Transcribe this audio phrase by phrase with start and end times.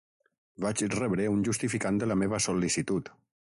[0.63, 3.15] Vaig rebre un justificant de la meva sol·licitud.